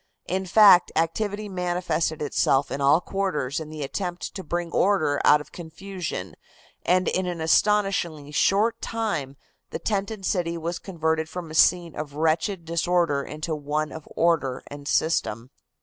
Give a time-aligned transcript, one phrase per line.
[0.25, 5.41] In fact, activity manifested itself in all quarters in the attempt to bring order out
[5.41, 6.33] of confusion,
[6.83, 9.37] and in an astonishingly short time
[9.69, 14.63] the tented city was converted from a scene of wretched disorder into one of order
[14.71, 15.51] and system.